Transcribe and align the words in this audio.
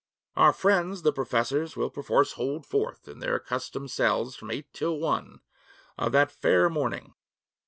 'Our 0.35 0.51
friends, 0.51 1.03
the 1.03 1.13
professors, 1.13 1.75
will 1.77 1.91
perforce 1.91 2.31
hold 2.31 2.65
forth 2.65 3.07
in 3.07 3.19
their 3.19 3.35
accustomed 3.35 3.91
cells 3.91 4.35
from 4.35 4.49
eight 4.49 4.73
till 4.73 4.97
one 4.97 5.41
of 5.95 6.11
that 6.13 6.31
fair 6.31 6.71
morning. 6.71 7.13